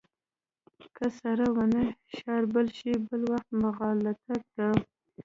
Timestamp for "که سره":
0.95-1.45